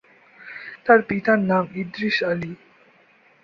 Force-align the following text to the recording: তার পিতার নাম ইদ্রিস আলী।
তার 0.85 0.99
পিতার 1.07 1.39
নাম 1.41 1.65
ইদ্রিস 1.75 2.17
আলী। 2.23 2.51